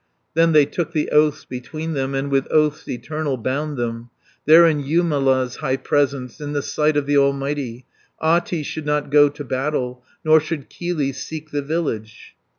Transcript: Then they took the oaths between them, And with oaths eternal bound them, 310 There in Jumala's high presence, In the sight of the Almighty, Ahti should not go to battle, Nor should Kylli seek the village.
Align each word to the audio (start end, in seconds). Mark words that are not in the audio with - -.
Then 0.33 0.53
they 0.53 0.65
took 0.65 0.93
the 0.93 1.11
oaths 1.11 1.45
between 1.45 1.93
them, 1.93 2.15
And 2.15 2.31
with 2.31 2.47
oaths 2.49 2.87
eternal 2.89 3.37
bound 3.37 3.77
them, 3.77 4.09
310 4.45 4.45
There 4.47 4.65
in 4.67 4.83
Jumala's 4.83 5.57
high 5.57 5.77
presence, 5.77 6.41
In 6.41 6.53
the 6.53 6.63
sight 6.63 6.97
of 6.97 7.05
the 7.05 7.17
Almighty, 7.19 7.85
Ahti 8.19 8.63
should 8.63 8.87
not 8.87 9.11
go 9.11 9.29
to 9.29 9.43
battle, 9.43 10.03
Nor 10.25 10.39
should 10.39 10.71
Kylli 10.71 11.13
seek 11.13 11.51
the 11.51 11.61
village. 11.61 12.35